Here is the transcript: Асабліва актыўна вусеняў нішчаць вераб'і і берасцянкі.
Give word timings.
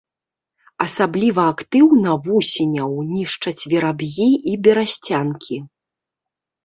Асабліва 0.85 1.41
актыўна 1.53 2.11
вусеняў 2.27 2.91
нішчаць 3.13 3.67
вераб'і 3.75 4.27
і 4.53 4.59
берасцянкі. 4.69 5.57